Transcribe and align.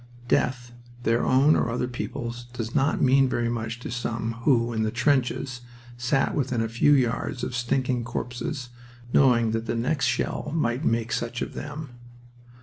Death, 0.27 0.71
their 1.03 1.23
own 1.23 1.55
or 1.55 1.69
other 1.69 1.87
people's, 1.87 2.45
does 2.53 2.73
not 2.73 3.03
mean 3.03 3.29
very 3.29 3.49
much 3.49 3.79
to 3.81 3.91
some 3.91 4.31
who, 4.45 4.73
in 4.73 4.81
the 4.81 4.89
trenches, 4.89 5.61
sat 5.95 6.33
within 6.33 6.59
a 6.59 6.67
few 6.67 6.93
yards 6.93 7.43
of 7.43 7.55
stinking 7.55 8.03
corpses, 8.03 8.69
knowing 9.13 9.51
that 9.51 9.67
the 9.67 9.75
next 9.75 10.07
shell 10.07 10.51
might 10.55 10.83
make 10.83 11.11
such 11.11 11.43
of 11.43 11.53
them. 11.53 11.91